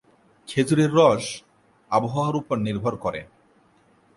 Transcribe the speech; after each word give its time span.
খেজুরের 0.47 0.91
রস 0.93 1.25
আবহাওয়ার 1.91 2.35
উপর 2.35 2.57
নির্ভর 2.57 2.93
করে। 2.95 3.21